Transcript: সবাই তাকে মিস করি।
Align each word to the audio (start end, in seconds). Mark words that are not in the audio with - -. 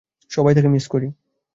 সবাই 0.31 0.53
তাকে 0.55 0.69
মিস 0.69 0.85
করি। 0.87 1.07